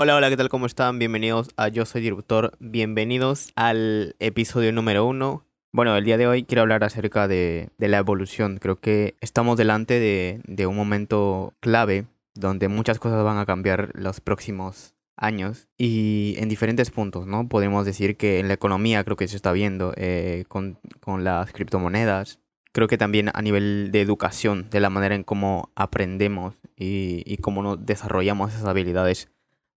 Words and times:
Hola, 0.00 0.14
hola, 0.14 0.28
¿qué 0.28 0.36
tal? 0.36 0.48
¿Cómo 0.48 0.66
están? 0.66 1.00
Bienvenidos 1.00 1.48
a 1.56 1.66
Yo 1.66 1.84
Soy 1.84 2.00
Director. 2.00 2.52
Bienvenidos 2.60 3.50
al 3.56 4.14
episodio 4.20 4.72
número 4.72 5.04
uno. 5.04 5.44
Bueno, 5.72 5.96
el 5.96 6.04
día 6.04 6.16
de 6.16 6.28
hoy 6.28 6.44
quiero 6.44 6.62
hablar 6.62 6.84
acerca 6.84 7.26
de, 7.26 7.70
la 7.78 7.98
evolución. 7.98 8.58
Creo 8.58 8.76
que 8.76 9.16
estamos 9.20 9.56
delante 9.58 9.98
de, 9.98 10.66
un 10.68 10.76
momento 10.76 11.52
clave 11.58 12.06
donde 12.36 12.68
muchas 12.68 13.00
cosas 13.00 13.24
van 13.24 13.38
a 13.38 13.44
cambiar 13.44 13.90
los 13.94 14.20
próximos 14.20 14.94
años 15.16 15.66
y 15.76 16.36
en 16.38 16.48
diferentes 16.48 16.92
puntos, 16.92 17.26
¿no? 17.26 17.48
Podemos 17.48 17.84
decir 17.84 18.16
que 18.16 18.38
en 18.38 18.46
la 18.46 18.54
economía 18.54 19.02
creo 19.02 19.16
que 19.16 19.26
se 19.26 19.34
está 19.34 19.50
viendo 19.50 19.94
eh, 19.96 20.44
con, 20.46 20.78
con 21.00 21.24
las 21.24 21.50
criptomonedas. 21.50 22.38
Creo 22.70 22.86
que 22.86 22.98
también 22.98 23.32
a 23.34 23.42
nivel 23.42 23.90
de 23.90 24.00
educación, 24.00 24.70
de 24.70 24.78
la 24.78 24.90
manera 24.90 25.16
en 25.16 25.24
cómo 25.24 25.72
aprendemos 25.74 26.54
y, 26.76 27.24
y 27.26 27.38
cómo 27.38 27.64
nos 27.64 27.84
desarrollamos 27.84 28.54
esas 28.54 28.66
habilidades 28.66 29.28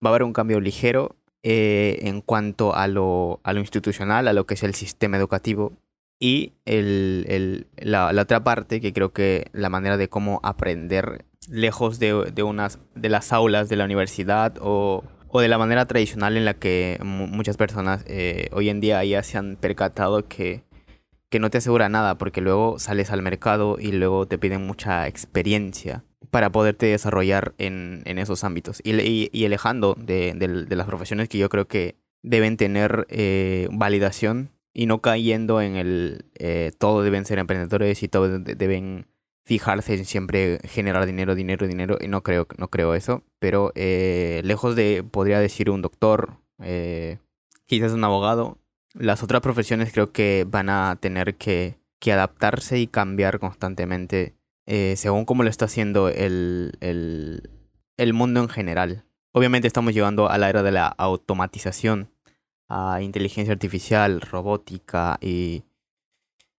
va 0.04 0.10
a 0.10 0.12
haber 0.12 0.24
un 0.24 0.34
cambio 0.34 0.60
ligero 0.60 1.16
eh, 1.44 2.00
en 2.04 2.22
cuanto 2.22 2.76
a 2.76 2.88
lo, 2.88 3.40
a 3.44 3.54
lo 3.54 3.59
institucional, 3.59 4.28
a 4.28 4.34
lo 4.34 4.46
que 4.46 4.55
es 4.55 4.64
el 4.64 4.76
sistema 4.76 5.18
educativo. 5.18 5.73
Y 6.20 6.54
el, 6.66 7.26
el, 7.28 7.68
la, 7.78 8.14
la, 8.14 8.22
otra 8.22 8.44
parte, 8.44 8.80
que 8.80 8.94
creo 8.94 9.12
que 9.12 9.48
la 9.54 9.70
manera 9.70 9.98
de 9.98 10.08
cómo 10.08 10.40
aprender 10.44 11.26
lejos 11.50 11.98
de, 11.98 12.32
de, 12.32 12.44
unas, 12.44 12.80
de 12.94 13.09
las 13.09 13.34
aulas 13.34 13.70
de 13.70 13.76
la 13.76 13.86
universidad 13.86 14.56
o, 14.62 15.04
o 15.30 15.42
de 15.42 15.48
la 15.48 15.58
manera 15.58 15.88
tradicional 15.88 16.38
en 16.38 16.45
la 16.45 16.54
que 16.54 17.00
muchas 17.04 17.58
personas 17.58 18.04
eh, 18.06 18.50
hoy 18.52 18.70
en 18.70 18.81
día 18.81 19.04
ya 19.04 19.23
se 19.23 19.40
han 19.40 19.56
percatado 19.56 20.28
que, 20.28 20.64
que 21.31 21.40
no 21.40 21.50
te 21.50 21.58
asegura 21.58 21.90
nada, 21.90 22.20
porque 22.20 22.42
luego 22.42 22.78
sales 22.78 23.09
al 23.09 23.23
mercado 23.23 23.78
y 23.80 23.92
luego 23.92 24.28
te 24.28 24.38
piden 24.38 24.68
mucha 24.68 25.08
experiencia 25.08 26.04
para 26.31 26.52
poderte 26.52 26.88
desarrollar 26.88 27.53
en, 27.58 28.02
en 28.05 28.17
esos 28.17 28.44
ámbitos. 28.44 28.81
Y, 28.84 28.99
y, 28.99 29.30
y 29.31 29.45
alejando 29.45 29.95
de, 29.99 30.34
de, 30.34 30.76
las 30.76 30.88
profesiones 30.88 31.30
que 31.30 31.38
yo 31.38 31.49
creo 31.49 31.67
que 31.67 31.95
deben 32.23 32.58
tener 32.58 33.06
eh, 33.09 33.67
validación 33.72 34.52
y 34.73 34.86
no 34.86 35.02
cayendo 35.02 35.61
en 35.61 35.75
el 35.75 36.25
eh, 36.36 36.72
todo 36.78 37.03
deben 37.03 37.25
ser 37.25 37.39
emprendedores 37.39 38.02
y 38.03 38.08
todo 38.08 38.39
deben 38.39 39.08
fijarse 39.44 39.95
en 39.95 40.06
siempre 40.06 40.59
generar 40.64 41.06
dinero, 41.06 41.36
dinero, 41.36 41.67
dinero. 41.67 41.97
Y 42.00 42.08
no 42.08 42.23
creo, 42.23 42.47
no 42.58 42.69
creo 42.69 42.95
eso. 42.95 43.23
Pero 43.39 43.72
eh, 43.75 44.41
lejos 44.45 44.75
de, 44.75 45.03
podría 45.03 45.39
decir, 45.39 45.69
un 45.69 45.81
doctor, 45.81 46.38
eh, 46.61 47.19
quizás 47.66 47.91
un 47.91 48.03
abogado, 48.03 48.59
las 48.94 49.23
otras 49.23 49.41
profesiones 49.41 49.91
creo 49.91 50.11
que 50.11 50.45
van 50.47 50.69
a 50.69 50.97
tener 51.02 51.36
que, 51.36 51.75
que 52.00 52.13
adaptarse 52.13 52.80
y 52.80 52.88
cambiar 52.88 53.39
constantemente 53.39 54.36
eh, 54.66 54.95
según 54.98 55.26
cómo 55.26 55.44
lo 55.44 55.50
está 55.50 55.66
haciendo 55.66 56.09
el, 56.09 56.73
el, 56.81 57.50
el 57.98 58.14
mundo 58.14 58.42
en 58.42 58.50
general. 58.50 59.06
Obviamente 59.34 59.68
estamos 59.68 59.94
llegando 59.94 60.30
a 60.30 60.38
la 60.38 60.50
era 60.50 60.64
de 60.64 60.72
la 60.72 60.88
automatización, 60.88 62.09
a 62.70 63.02
inteligencia 63.02 63.53
artificial, 63.53 64.22
robótica 64.22 65.18
y, 65.22 65.64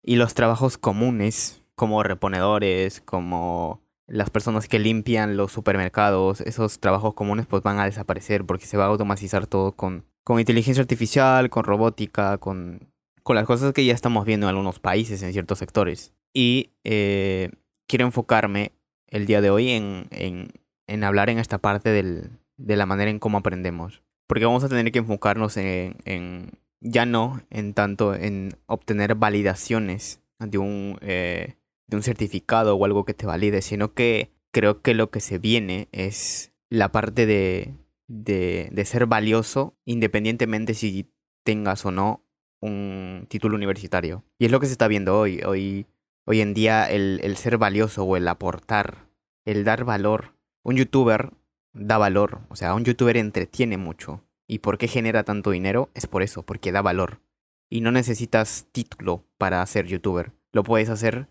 y 0.03 0.17
los 0.17 0.34
trabajos 0.34 0.78
comunes 0.78 1.62
como 1.75 2.03
reponedores, 2.03 3.00
como 3.00 3.83
las 4.06 4.31
personas 4.31 4.69
que 4.69 4.78
limpian 4.78 5.37
los 5.37 5.53
supermercados, 5.53 6.41
esos 6.42 6.81
trabajos 6.81 7.14
comunes 7.14 7.47
pues 7.47 7.62
van 7.62 7.78
a 7.78 7.84
desaparecer 7.84 8.44
porque 8.44 8.66
se 8.66 8.77
va 8.77 8.84
a 8.84 8.89
automatizar 8.89 9.47
todo 9.47 9.72
con, 9.72 10.05
con 10.25 10.39
inteligencia 10.39 10.83
artificial, 10.83 11.48
con 11.50 11.64
robótica, 11.64 12.39
con, 12.39 12.92
con 13.22 13.37
las 13.37 13.47
cosas 13.47 13.72
que 13.72 13.84
ya 13.84 13.94
estamos 13.94 14.27
viendo 14.27 14.47
en 14.47 14.50
algunos 14.50 14.81
países, 14.81 15.22
en 15.22 15.33
ciertos 15.33 15.59
sectores. 15.59 16.12
Y 16.34 16.72
eh, 16.84 17.50
quiero 17.92 18.06
enfocarme 18.06 18.72
el 19.06 19.26
día 19.26 19.42
de 19.42 19.50
hoy 19.50 19.68
en, 19.68 20.06
en, 20.12 20.48
en 20.86 21.04
hablar 21.04 21.28
en 21.28 21.38
esta 21.38 21.58
parte 21.58 21.90
del, 21.90 22.30
de 22.56 22.76
la 22.76 22.86
manera 22.86 23.10
en 23.10 23.18
cómo 23.18 23.36
aprendemos. 23.36 24.02
Porque 24.26 24.46
vamos 24.46 24.64
a 24.64 24.70
tener 24.70 24.90
que 24.92 25.00
enfocarnos 25.00 25.58
en, 25.58 25.96
en 26.06 26.52
ya 26.80 27.04
no 27.04 27.42
en 27.50 27.74
tanto 27.74 28.14
en 28.14 28.56
obtener 28.64 29.14
validaciones 29.16 30.22
de 30.38 30.56
un, 30.56 30.97
eh, 31.02 31.56
de 31.86 31.97
un 31.98 32.02
certificado 32.02 32.76
o 32.76 32.84
algo 32.86 33.04
que 33.04 33.12
te 33.12 33.26
valide, 33.26 33.60
sino 33.60 33.92
que 33.92 34.32
creo 34.52 34.81
que 34.81 34.94
lo 34.94 35.10
que 35.10 35.20
se 35.20 35.36
viene 35.36 35.88
es 35.92 36.54
la 36.70 36.92
parte 36.92 37.26
de, 37.26 37.75
de, 38.08 38.70
de 38.72 38.84
ser 38.86 39.04
valioso 39.04 39.76
independientemente 39.84 40.72
si 40.72 41.12
tengas 41.44 41.84
o 41.84 41.91
no 41.91 42.25
un 42.62 43.26
título 43.28 43.54
universitario. 43.54 44.25
Y 44.38 44.47
es 44.47 44.50
lo 44.50 44.60
que 44.60 44.66
se 44.66 44.72
está 44.72 44.88
viendo 44.88 45.19
hoy. 45.19 45.42
Hoy 45.44 45.84
Hoy 46.25 46.41
en 46.41 46.55
día 46.55 46.88
el, 46.88 47.21
el 47.22 47.37
ser 47.37 47.59
valioso 47.59 48.05
o 48.05 48.16
el 48.16 48.28
aportar, 48.28 49.09
el 49.44 49.65
dar 49.65 49.84
valor. 49.84 50.34
Un 50.62 50.77
youtuber 50.77 51.33
da 51.72 51.99
valor, 51.99 52.43
o 52.49 52.56
sea, 52.56 52.75
un 52.75 52.84
youtuber 52.84 53.16
entretiene 53.16 53.77
mucho. 53.77 54.22
¿Y 54.47 54.61
por 54.61 54.78
qué 54.78 54.87
genera 54.87 55.25
tanto 55.25 55.50
dinero? 55.50 55.91
Es 55.94 56.06
por 56.06 56.22
eso, 56.22 56.43
porque 56.43 56.71
da 56.72 56.82
valor. 56.82 57.21
Y 57.69 57.81
no 57.81 57.91
necesitas 57.91 58.66
título 58.71 59.25
para 59.38 59.65
ser 59.66 59.87
youtuber. 59.87 60.32
Lo 60.53 60.62
puedes 60.62 60.91
hacer 60.91 61.28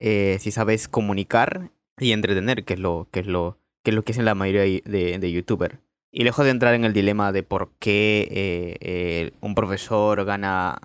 eh, 0.00 0.38
si 0.40 0.50
sabes 0.50 0.88
comunicar 0.88 1.70
y 1.98 2.10
entretener, 2.10 2.64
que 2.64 2.74
es 2.74 2.80
lo 2.80 3.06
que 3.12 3.20
es 3.20 3.26
lo 3.26 3.58
que 3.84 3.90
es 3.90 3.94
lo 3.94 4.02
que 4.02 4.12
hacen 4.12 4.24
la 4.24 4.34
mayoría 4.34 4.62
de, 4.62 5.18
de 5.18 5.32
youtuber. 5.32 5.80
Y 6.10 6.24
lejos 6.24 6.44
de 6.44 6.50
entrar 6.50 6.74
en 6.74 6.84
el 6.84 6.92
dilema 6.92 7.30
de 7.30 7.44
por 7.44 7.70
qué 7.78 8.28
eh, 8.30 8.76
eh, 8.80 9.32
un 9.40 9.54
profesor 9.54 10.24
gana 10.24 10.80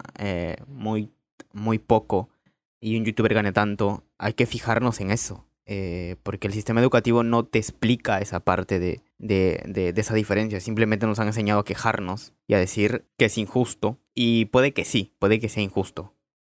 muy, 0.67 1.09
muy 1.53 1.79
poco 1.79 2.29
y 2.79 2.97
un 2.97 3.05
youtuber 3.05 3.33
gane 3.33 3.51
tanto, 3.51 4.03
hay 4.17 4.33
que 4.33 4.45
fijarnos 4.45 4.99
en 5.01 5.11
eso. 5.11 5.45
Eh, 5.69 6.15
porque 6.23 6.47
el 6.47 6.53
sistema 6.53 6.79
educativo 6.79 7.23
no 7.23 7.43
te 7.43 7.59
explica 7.59 8.19
esa 8.19 8.39
parte 8.39 8.79
de, 8.79 9.01
de, 9.17 9.61
de, 9.65 9.91
de, 9.91 10.01
esa 10.01 10.13
diferencia. 10.13 10.61
Simplemente 10.61 11.05
nos 11.05 11.19
han 11.19 11.27
enseñado 11.27 11.59
a 11.59 11.65
quejarnos 11.65 12.33
y 12.47 12.53
a 12.53 12.59
decir 12.59 13.05
que 13.17 13.25
es 13.25 13.37
injusto. 13.37 13.99
Y 14.15 14.45
puede 14.45 14.73
que 14.73 14.85
sí, 14.85 15.13
puede 15.19 15.39
que 15.39 15.49
sea 15.49 15.63
injusto. 15.63 16.13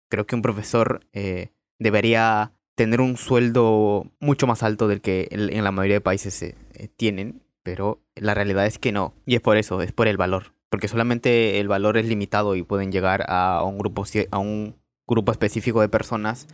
Creo 0.09 0.27
que 0.27 0.37
un 0.37 0.43
profesor 0.43 1.07
eh, 1.13 1.49
debería 1.79 2.53
tener 2.77 3.01
un 3.01 3.17
sueldo 3.17 4.07
mucho 4.21 4.47
más 4.47 4.63
alto 4.63 4.87
del 4.87 5.01
que 5.01 5.29
en 5.31 5.65
la 5.65 5.73
mayoría 5.73 5.97
de 5.97 6.01
países 6.01 6.43
eh, 6.43 6.55
tienen, 6.97 7.43
pero 7.63 8.01
la 8.15 8.35
realidad 8.35 8.67
es 8.67 8.79
que 8.79 8.93
no. 8.93 9.15
Y 9.27 9.35
es 9.35 9.41
por 9.41 9.57
eso, 9.57 9.83
es 9.83 9.93
por 9.93 10.07
el 10.07 10.17
valor. 10.17 10.55
Porque 10.69 10.89
solamente 10.89 11.59
el 11.59 11.67
valor 11.67 11.99
es 11.99 12.07
limitado 12.07 12.55
y 12.55 12.63
pueden 12.63 12.93
llegar 12.93 13.25
a 13.29 13.65
un 13.65 13.77
grupo, 13.77 14.05
a 14.31 14.39
un 14.39 14.80
grupo 15.11 15.33
específico 15.33 15.81
de 15.83 15.89
personas 15.89 16.47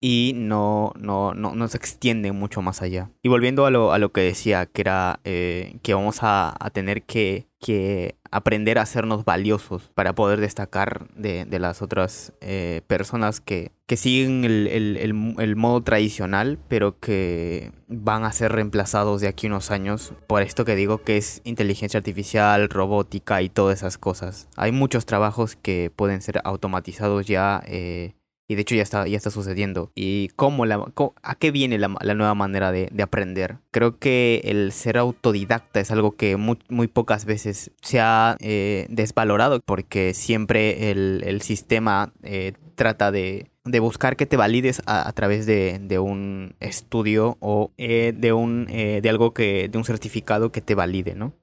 y 0.00 0.32
no, 0.34 0.92
no, 0.98 1.34
no, 1.34 1.54
no 1.54 1.68
se 1.68 1.76
extiende 1.76 2.32
mucho 2.32 2.62
más 2.62 2.80
allá. 2.80 3.10
Y 3.22 3.28
volviendo 3.28 3.66
a 3.66 3.70
lo, 3.70 3.92
a 3.92 3.98
lo 3.98 4.12
que 4.12 4.22
decía, 4.22 4.66
que 4.66 4.80
era 4.80 5.20
eh, 5.24 5.78
que 5.82 5.92
vamos 5.92 6.22
a, 6.22 6.54
a 6.58 6.70
tener 6.70 7.02
que, 7.02 7.46
que, 7.60 8.16
aprender 8.32 8.78
a 8.78 8.82
hacernos 8.82 9.24
valiosos 9.24 9.90
para 9.94 10.14
poder 10.14 10.40
destacar 10.40 11.08
de, 11.16 11.44
de 11.44 11.58
las 11.58 11.82
otras 11.82 12.32
eh, 12.40 12.80
personas 12.86 13.40
que, 13.40 13.72
que 13.86 13.96
siguen 13.96 14.44
el, 14.44 14.68
el, 14.68 15.34
el, 15.36 15.56
modo 15.56 15.82
tradicional, 15.82 16.60
pero 16.68 17.00
que 17.00 17.72
van 17.88 18.22
a 18.22 18.30
ser 18.30 18.52
reemplazados 18.52 19.20
de 19.20 19.26
aquí 19.26 19.48
unos 19.48 19.72
años 19.72 20.14
por 20.28 20.42
esto 20.42 20.64
que 20.64 20.76
digo 20.76 21.02
que 21.02 21.16
es 21.16 21.40
inteligencia 21.42 21.98
artificial, 21.98 22.68
robótica 22.68 23.42
y 23.42 23.48
todas 23.48 23.80
esas 23.80 23.98
cosas. 23.98 24.48
Hay 24.56 24.70
muchos 24.70 25.06
trabajos 25.06 25.56
que 25.56 25.90
pueden 25.94 26.22
ser 26.22 26.40
automatizados 26.44 27.26
ya. 27.26 27.62
Eh, 27.66 28.14
y 28.50 28.56
de 28.56 28.62
hecho 28.62 28.74
ya 28.74 28.82
está, 28.82 29.06
ya 29.06 29.16
está 29.16 29.30
sucediendo. 29.30 29.92
¿Y 29.94 30.30
cómo 30.34 30.66
la, 30.66 30.84
a 31.22 31.34
qué 31.36 31.52
viene 31.52 31.78
la, 31.78 31.86
nueva 31.86 32.34
manera 32.34 32.72
de, 32.72 32.88
de, 32.90 33.02
aprender? 33.04 33.58
Creo 33.70 34.00
que 34.00 34.40
el 34.42 34.72
ser 34.72 34.98
autodidacta 34.98 35.78
es 35.78 35.92
algo 35.92 36.16
que 36.16 36.36
muy, 36.36 36.88
pocas 36.88 37.26
veces 37.26 37.70
se 37.80 38.00
ha 38.00 38.36
eh, 38.40 38.88
desvalorado 38.90 39.60
porque 39.64 40.14
siempre 40.14 40.90
el, 40.90 41.22
el 41.24 41.42
sistema 41.42 42.12
eh, 42.24 42.54
trata 42.74 43.12
de, 43.12 43.52
de, 43.62 43.78
buscar 43.78 44.16
que 44.16 44.26
te 44.26 44.36
valides 44.36 44.82
a, 44.84 45.08
a 45.08 45.12
través 45.12 45.46
de, 45.46 45.78
de, 45.80 46.00
un 46.00 46.56
estudio 46.58 47.36
o 47.38 47.70
eh, 47.78 48.12
de, 48.16 48.32
un, 48.32 48.66
de 48.66 49.08
algo 49.08 49.32
que, 49.32 49.68
de 49.68 49.78
un 49.78 49.84
certificado 49.84 50.50
que 50.50 50.60
te 50.60 50.74
valide, 50.74 51.14
¿no? 51.14 51.34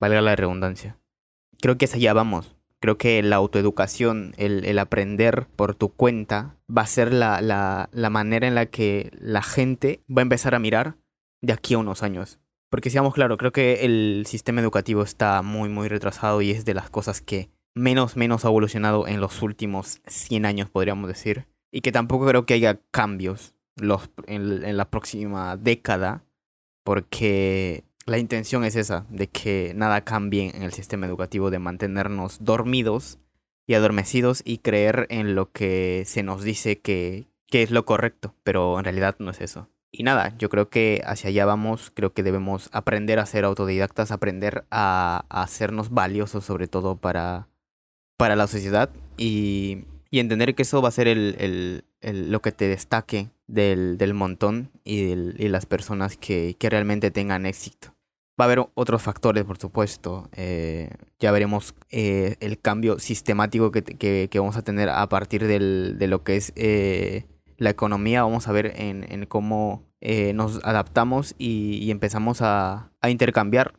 Valga 0.00 0.20
la 0.20 0.36
redundancia. 0.36 0.96
Creo 1.60 1.76
que 1.76 1.86
es 1.86 1.94
allá 1.94 2.12
vamos 2.12 2.55
creo 2.86 2.98
que 2.98 3.20
la 3.20 3.34
autoeducación, 3.34 4.32
el, 4.36 4.64
el, 4.64 4.78
aprender 4.78 5.48
por 5.56 5.74
tu 5.74 5.88
cuenta, 5.88 6.54
va 6.70 6.82
a 6.82 6.86
ser 6.86 7.12
la, 7.12 7.40
la, 7.40 7.88
la, 7.90 8.10
manera 8.10 8.46
en 8.46 8.54
la 8.54 8.66
que 8.66 9.10
la 9.18 9.42
gente 9.42 10.04
va 10.08 10.20
a 10.20 10.22
empezar 10.22 10.54
a 10.54 10.60
mirar 10.60 10.94
de 11.42 11.52
aquí 11.52 11.74
a 11.74 11.78
unos 11.78 12.04
años. 12.04 12.38
Porque 12.70 12.90
seamos 12.90 13.12
claro, 13.12 13.38
creo 13.38 13.50
que 13.50 13.84
el 13.84 14.22
sistema 14.28 14.60
educativo 14.60 15.02
está 15.02 15.42
muy, 15.42 15.68
muy 15.68 15.88
retrasado 15.88 16.42
y 16.42 16.52
es 16.52 16.64
de 16.64 16.74
las 16.74 16.88
cosas 16.88 17.20
que 17.20 17.50
menos, 17.74 18.16
menos 18.16 18.44
ha 18.44 18.48
evolucionado 18.48 19.08
en 19.08 19.20
los 19.20 19.42
últimos 19.42 20.00
100 20.06 20.46
años, 20.46 20.70
podríamos 20.70 21.08
decir. 21.08 21.48
Y 21.72 21.80
que 21.80 21.90
tampoco 21.90 22.24
creo 22.24 22.46
que 22.46 22.54
haya 22.54 22.78
cambios 22.92 23.56
los, 23.74 24.10
en, 24.28 24.64
en 24.64 24.76
la 24.76 24.88
próxima 24.90 25.56
década, 25.56 26.22
porque 26.84 27.82
la 28.06 28.18
intención 28.18 28.64
es 28.64 28.76
esa, 28.76 29.04
de 29.10 29.26
que 29.26 29.72
nada 29.74 30.02
cambie 30.02 30.52
en 30.54 30.62
el 30.62 30.72
sistema 30.72 31.06
educativo, 31.06 31.50
de 31.50 31.58
mantenernos 31.58 32.38
dormidos 32.40 33.18
y 33.66 33.74
adormecidos 33.74 34.42
y 34.44 34.58
creer 34.58 35.06
en 35.10 35.34
lo 35.34 35.50
que 35.50 36.04
se 36.06 36.22
nos 36.22 36.44
dice 36.44 36.78
que, 36.78 37.26
que 37.48 37.64
es 37.64 37.72
lo 37.72 37.84
correcto, 37.84 38.34
pero 38.44 38.78
en 38.78 38.84
realidad 38.84 39.16
no 39.18 39.30
es 39.32 39.40
eso. 39.40 39.68
Y 39.90 40.04
nada, 40.04 40.36
yo 40.38 40.48
creo 40.48 40.68
que 40.68 41.02
hacia 41.04 41.30
allá 41.30 41.46
vamos, 41.46 41.90
creo 41.92 42.12
que 42.12 42.22
debemos 42.22 42.68
aprender 42.72 43.18
a 43.18 43.26
ser 43.26 43.44
autodidactas, 43.44 44.12
aprender 44.12 44.66
a, 44.70 45.24
hacernos 45.28 45.90
valiosos 45.90 46.44
sobre 46.44 46.68
todo 46.68 46.96
para, 46.96 47.48
para 48.16 48.36
la 48.36 48.46
sociedad 48.46 48.90
y, 49.16 49.84
y 50.10 50.20
entender 50.20 50.54
que 50.54 50.62
eso 50.62 50.80
va 50.80 50.90
a 50.90 50.92
ser 50.92 51.08
el, 51.08 51.82
el, 52.02 52.30
lo 52.30 52.40
que 52.40 52.52
te 52.52 52.68
destaque 52.68 53.30
del, 53.48 53.98
del 53.98 54.14
montón 54.14 54.70
y, 54.84 55.12
y 55.12 55.48
las 55.48 55.66
personas 55.66 56.16
que, 56.16 56.54
que 56.58 56.70
realmente 56.70 57.10
tengan 57.10 57.46
éxito. 57.46 57.95
Va 58.38 58.44
a 58.44 58.48
haber 58.48 58.66
otros 58.74 59.00
factores, 59.00 59.44
por 59.44 59.56
supuesto. 59.56 60.28
Eh, 60.36 60.90
ya 61.18 61.32
veremos 61.32 61.74
eh, 61.88 62.36
el 62.40 62.60
cambio 62.60 62.98
sistemático 62.98 63.72
que, 63.72 63.82
que, 63.82 64.38
vamos 64.38 64.58
a 64.58 64.62
tener 64.62 64.90
a 64.90 65.08
partir 65.08 65.46
del, 65.46 65.96
de 65.98 66.06
lo 66.06 66.22
que 66.22 66.36
es 66.36 66.52
eh, 66.54 67.24
la 67.56 67.70
economía. 67.70 68.24
Vamos 68.24 68.46
a 68.46 68.52
ver 68.52 68.74
en, 68.76 69.10
en 69.10 69.24
cómo 69.24 69.84
nos 70.34 70.62
adaptamos 70.64 71.34
y, 71.38 71.78
y 71.82 71.90
empezamos 71.90 72.42
a, 72.42 72.92
a, 73.00 73.10
intercambiar, 73.10 73.74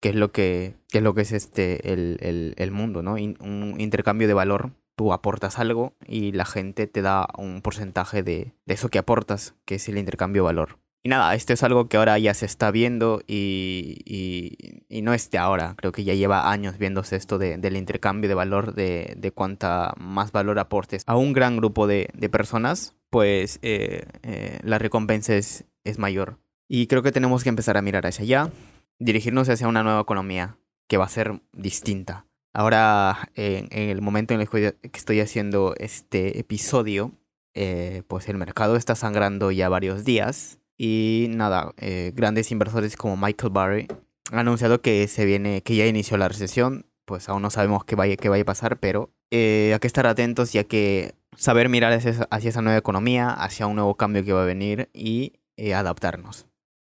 que 0.00 0.10
es 0.10 0.14
lo 0.16 0.32
que, 0.32 0.74
que, 0.90 0.98
es, 0.98 1.04
lo 1.04 1.14
que 1.14 1.22
es 1.22 1.32
este, 1.32 1.92
el, 1.92 2.18
el, 2.20 2.54
el 2.58 2.70
mundo, 2.70 3.02
¿no? 3.02 3.12
un 3.14 3.76
intercambio 3.78 4.26
de 4.28 4.34
valor. 4.34 4.72
Tú 4.96 5.12
aportas 5.14 5.58
algo 5.58 5.94
y 6.06 6.32
la 6.32 6.44
gente 6.44 6.86
te 6.86 7.00
da 7.00 7.28
un 7.38 7.62
porcentaje 7.62 8.22
de, 8.22 8.52
de 8.66 8.74
eso 8.74 8.90
que 8.90 8.98
aportas, 8.98 9.54
que 9.64 9.76
es 9.76 9.88
el 9.88 9.96
intercambio 9.96 10.42
de 10.42 10.46
valor. 10.46 10.78
Y 11.02 11.08
nada, 11.08 11.34
esto 11.34 11.54
es 11.54 11.62
algo 11.62 11.88
que 11.88 11.96
ahora 11.96 12.18
ya 12.18 12.34
se 12.34 12.44
está 12.44 12.70
viendo 12.70 13.22
y, 13.26 14.02
y, 14.04 14.84
y, 14.90 15.00
no 15.00 15.14
es 15.14 15.30
de 15.30 15.38
ahora, 15.38 15.74
creo 15.78 15.92
que 15.92 16.04
ya 16.04 16.12
lleva 16.12 16.50
años 16.50 16.76
viéndose 16.76 17.16
esto 17.16 17.38
de, 17.38 17.56
del 17.56 17.78
intercambio 17.78 18.28
de 18.28 18.34
valor, 18.34 18.74
de, 18.74 19.14
de 19.16 19.32
cuánta 19.32 19.94
más 19.96 20.30
valor 20.30 20.58
aportes 20.58 21.02
a 21.06 21.16
un 21.16 21.32
gran 21.32 21.56
grupo 21.56 21.86
de, 21.86 22.10
de 22.12 22.28
personas, 22.28 22.96
pues 23.08 23.58
eh, 23.62 24.04
eh, 24.22 24.58
la 24.62 24.78
recompensa 24.78 25.34
es, 25.34 25.64
es 25.84 25.98
mayor. 25.98 26.38
Y 26.68 26.86
creo 26.86 27.02
que 27.02 27.12
tenemos 27.12 27.44
que 27.44 27.48
empezar 27.48 27.78
a 27.78 27.82
mirar 27.82 28.06
hacia 28.06 28.24
allá, 28.24 28.52
dirigirnos 28.98 29.48
hacia 29.48 29.68
una 29.68 29.82
nueva 29.82 30.02
economía 30.02 30.58
que 30.86 30.98
va 30.98 31.06
a 31.06 31.08
ser 31.08 31.40
distinta. 31.54 32.26
Ahora, 32.52 33.30
en, 33.36 33.68
en 33.70 33.88
el 33.88 34.02
momento 34.02 34.34
en 34.34 34.42
el 34.42 34.48
que 34.50 34.74
estoy 34.92 35.20
haciendo 35.20 35.74
este 35.78 36.38
episodio, 36.38 37.12
eh, 37.54 38.02
pues 38.06 38.28
el 38.28 38.36
mercado 38.36 38.76
está 38.76 38.94
sangrando 38.94 39.50
ya 39.50 39.70
varios 39.70 40.04
días 40.04 40.60
y 40.82 41.26
nada, 41.28 41.74
eh, 41.76 42.10
grandes 42.14 42.50
inversores 42.50 42.96
como 42.96 43.14
Michael 43.14 43.52
Barry 43.52 43.86
han 44.32 44.38
anunciado 44.38 44.80
que 44.80 45.06
se 45.08 45.26
viene, 45.26 45.60
que 45.62 45.76
ya 45.76 45.86
inició 45.86 46.16
la 46.16 46.26
recesión. 46.26 46.86
Pues 47.04 47.28
aún 47.28 47.42
no 47.42 47.50
sabemos 47.50 47.84
qué 47.84 47.96
vaya, 47.96 48.16
qué 48.16 48.28
a 48.28 48.44
pasar, 48.46 48.78
pero 48.78 49.10
eh, 49.30 49.72
hay 49.74 49.78
que 49.78 49.86
estar 49.86 50.06
atentos 50.06 50.54
ya 50.54 50.64
que 50.64 51.14
saber 51.36 51.68
mirar 51.68 51.92
hacia, 51.92 52.26
hacia, 52.30 52.48
esa 52.48 52.62
nueva 52.62 52.78
economía, 52.78 53.28
hacia 53.28 53.66
un 53.66 53.74
nuevo 53.74 53.94
cambio 53.96 54.24
que 54.24 54.32
va 54.32 54.42
a 54.42 54.46
venir 54.46 54.88
y 54.94 55.34
eh, 55.58 55.74
adaptarnos. 55.74 56.46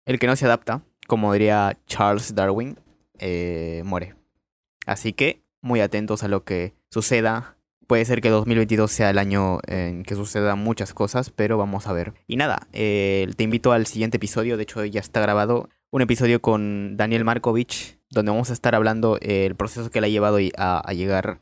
El 0.07 0.21
que 0.21 0.29
no 0.29 0.37
se 0.37 0.45
adapta, 0.45 0.83
como 1.09 1.33
diría 1.33 1.77
Charles 1.89 2.37
Darwin, 2.37 2.79
muere. 3.85 4.15
Así 4.87 5.13
que 5.13 5.43
muy 5.63 5.81
atentos 5.81 6.23
a 6.23 6.29
lo 6.29 6.45
que 6.45 6.75
suceda 6.93 7.57
puede 7.91 8.05
ser 8.05 8.21
que 8.21 8.31
2022 8.31 8.89
sea 8.89 9.11
el 9.11 9.19
año 9.19 9.59
en 9.67 10.05
que 10.05 10.15
sucedan 10.15 10.61
muchas 10.61 10.95
cosas, 10.95 11.31
pero 11.31 11.59
vamos 11.59 11.89
a 11.89 11.93
ver. 11.93 12.15
Y 12.29 12.37
nada, 12.37 12.69
eh, 12.73 13.29
te 13.37 13.43
invito 13.43 13.73
al 13.73 13.85
siguiente 13.89 14.19
episodio, 14.19 14.57
de 14.57 14.63
hecho 14.63 14.85
ya 14.85 15.01
está 15.01 15.21
grabado, 15.21 15.69
un 15.91 16.01
episodio 16.01 16.41
con 16.41 16.97
Daniel 16.97 17.25
Markovich, 17.25 17.99
donde 18.09 18.31
vamos 18.31 18.51
a 18.51 18.53
estar 18.53 18.77
hablando 18.77 19.19
eh, 19.21 19.45
el 19.45 19.57
proceso 19.57 19.91
que 19.91 20.01
le 20.01 20.07
ha 20.07 20.11
llevado 20.11 20.39
a, 20.57 20.93
llegar 20.93 21.41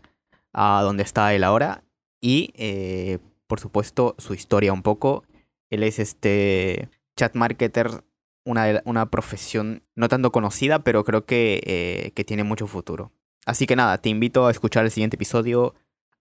a 0.54 0.80
donde 0.82 1.02
está 1.02 1.34
él 1.34 1.44
ahora 1.44 1.84
y, 2.18 2.54
eh, 2.56 3.18
por 3.46 3.60
supuesto, 3.60 4.14
su 4.16 4.32
historia 4.32 4.72
un 4.72 4.82
poco. 4.82 5.24
Él 5.68 5.82
es 5.82 5.98
este 5.98 6.88
chat 7.14 7.34
marketer, 7.34 8.04
una, 8.46 8.80
una 8.86 9.10
profesión 9.10 9.82
no 9.94 10.08
tanto 10.08 10.32
conocida, 10.32 10.78
pero 10.78 11.04
creo 11.04 11.26
que, 11.26 12.10
que 12.14 12.24
tiene 12.24 12.42
mucho 12.42 12.66
futuro. 12.66 13.12
Así 13.44 13.66
que 13.66 13.76
nada, 13.76 13.98
te 13.98 14.08
invito 14.08 14.46
a 14.46 14.50
escuchar 14.50 14.86
el 14.86 14.90
siguiente 14.90 15.16
episodio. 15.16 15.74